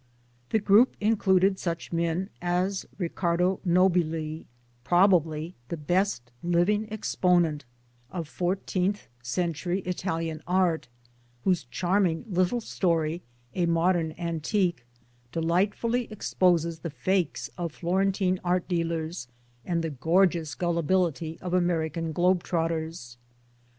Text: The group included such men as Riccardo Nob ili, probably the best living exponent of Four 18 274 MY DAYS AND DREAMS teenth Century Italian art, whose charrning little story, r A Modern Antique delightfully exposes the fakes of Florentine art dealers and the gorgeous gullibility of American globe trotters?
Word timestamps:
The 0.49 0.57
group 0.57 0.95
included 0.99 1.59
such 1.59 1.93
men 1.93 2.31
as 2.41 2.87
Riccardo 2.97 3.59
Nob 3.63 3.97
ili, 3.97 4.47
probably 4.83 5.53
the 5.67 5.77
best 5.77 6.31
living 6.41 6.91
exponent 6.91 7.65
of 8.09 8.27
Four 8.27 8.53
18 8.53 8.93
274 8.93 9.03
MY 9.03 9.11
DAYS 9.11 9.11
AND 9.11 9.53
DREAMS 9.53 9.63
teenth 9.63 9.79
Century 9.91 9.91
Italian 10.13 10.43
art, 10.47 10.87
whose 11.43 11.65
charrning 11.65 12.23
little 12.27 12.61
story, 12.61 13.21
r 13.55 13.61
A 13.61 13.65
Modern 13.67 14.13
Antique 14.17 14.87
delightfully 15.31 16.11
exposes 16.11 16.79
the 16.79 16.89
fakes 16.89 17.51
of 17.55 17.71
Florentine 17.71 18.39
art 18.43 18.67
dealers 18.67 19.27
and 19.63 19.83
the 19.83 19.91
gorgeous 19.91 20.55
gullibility 20.55 21.39
of 21.41 21.53
American 21.53 22.11
globe 22.11 22.41
trotters? 22.41 23.19